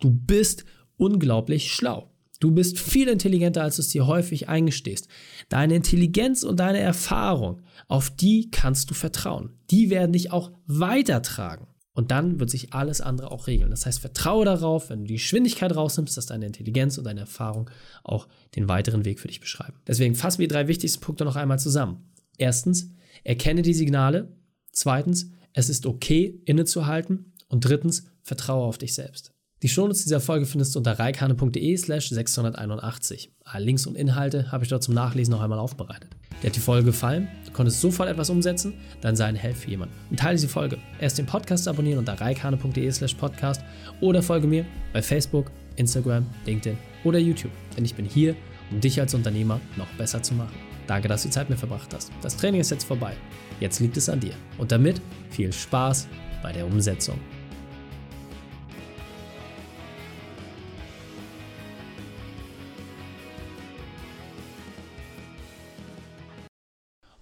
Du 0.00 0.10
bist 0.10 0.64
unglaublich 0.96 1.70
schlau. 1.70 2.10
Du 2.40 2.50
bist 2.50 2.78
viel 2.78 3.08
intelligenter, 3.08 3.62
als 3.62 3.76
du 3.76 3.82
es 3.82 3.88
dir 3.88 4.06
häufig 4.06 4.48
eingestehst. 4.48 5.08
Deine 5.48 5.74
Intelligenz 5.74 6.42
und 6.42 6.60
deine 6.60 6.78
Erfahrung, 6.78 7.62
auf 7.88 8.10
die 8.10 8.50
kannst 8.50 8.90
du 8.90 8.94
vertrauen. 8.94 9.50
Die 9.70 9.90
werden 9.90 10.12
dich 10.12 10.32
auch 10.32 10.52
weitertragen. 10.66 11.66
Und 11.92 12.10
dann 12.10 12.38
wird 12.38 12.50
sich 12.50 12.74
alles 12.74 13.00
andere 13.00 13.30
auch 13.30 13.46
regeln. 13.46 13.70
Das 13.70 13.86
heißt, 13.86 14.00
vertraue 14.00 14.44
darauf, 14.44 14.90
wenn 14.90 15.00
du 15.00 15.06
die 15.06 15.14
Geschwindigkeit 15.14 15.74
rausnimmst, 15.74 16.14
dass 16.14 16.26
deine 16.26 16.44
Intelligenz 16.44 16.98
und 16.98 17.04
deine 17.04 17.20
Erfahrung 17.20 17.70
auch 18.04 18.28
den 18.54 18.68
weiteren 18.68 19.06
Weg 19.06 19.18
für 19.18 19.28
dich 19.28 19.40
beschreiben. 19.40 19.80
Deswegen 19.86 20.14
fassen 20.14 20.40
wir 20.40 20.46
die 20.46 20.52
drei 20.52 20.68
wichtigsten 20.68 21.00
Punkte 21.00 21.24
noch 21.24 21.36
einmal 21.36 21.58
zusammen. 21.58 22.12
Erstens, 22.36 22.90
erkenne 23.24 23.62
die 23.62 23.72
Signale. 23.72 24.36
Zweitens, 24.72 25.30
es 25.54 25.70
ist 25.70 25.86
okay, 25.86 26.42
innezuhalten. 26.44 27.32
Und 27.48 27.64
drittens, 27.64 28.04
vertraue 28.22 28.66
auf 28.66 28.76
dich 28.76 28.92
selbst. 28.92 29.32
Die 29.62 29.70
Shownotes 29.70 30.02
dieser 30.02 30.20
Folge 30.20 30.44
findest 30.44 30.74
du 30.74 30.80
unter 30.80 30.98
reikane.de 30.98 31.76
slash 31.78 32.10
681. 32.10 33.30
Alle 33.42 33.64
Links 33.64 33.86
und 33.86 33.96
Inhalte 33.96 34.52
habe 34.52 34.64
ich 34.64 34.68
dort 34.68 34.82
zum 34.82 34.92
Nachlesen 34.92 35.32
noch 35.32 35.40
einmal 35.40 35.58
aufbereitet. 35.58 36.10
Dir 36.42 36.48
hat 36.48 36.56
die 36.56 36.60
Folge 36.60 36.84
gefallen? 36.84 37.28
Du 37.46 37.52
konntest 37.52 37.80
sofort 37.80 38.10
etwas 38.10 38.28
umsetzen? 38.28 38.74
Dann 39.00 39.16
sei 39.16 39.24
ein 39.24 39.34
Held 39.34 39.56
für 39.56 39.70
jemanden. 39.70 39.94
Und 40.10 40.18
teile 40.18 40.34
diese 40.34 40.48
Folge. 40.48 40.76
Erst 41.00 41.16
den 41.16 41.24
Podcast 41.24 41.66
abonnieren 41.68 42.00
unter 42.00 42.20
reikane.de 42.20 42.90
slash 42.92 43.14
podcast 43.14 43.62
oder 44.02 44.22
folge 44.22 44.46
mir 44.46 44.66
bei 44.92 45.00
Facebook, 45.00 45.50
Instagram, 45.76 46.26
LinkedIn 46.44 46.76
oder 47.04 47.18
YouTube. 47.18 47.52
Denn 47.78 47.86
ich 47.86 47.94
bin 47.94 48.04
hier, 48.04 48.36
um 48.70 48.82
dich 48.82 49.00
als 49.00 49.14
Unternehmer 49.14 49.58
noch 49.78 49.88
besser 49.96 50.22
zu 50.22 50.34
machen. 50.34 50.54
Danke, 50.86 51.08
dass 51.08 51.22
du 51.22 51.28
die 51.28 51.32
Zeit 51.32 51.48
mit 51.48 51.58
verbracht 51.58 51.94
hast. 51.94 52.12
Das 52.20 52.36
Training 52.36 52.60
ist 52.60 52.70
jetzt 52.70 52.84
vorbei. 52.84 53.14
Jetzt 53.60 53.80
liegt 53.80 53.96
es 53.96 54.10
an 54.10 54.20
dir. 54.20 54.34
Und 54.58 54.70
damit 54.70 55.00
viel 55.30 55.50
Spaß 55.50 56.08
bei 56.42 56.52
der 56.52 56.66
Umsetzung. 56.66 57.18